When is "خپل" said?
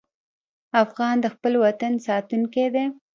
1.35-1.53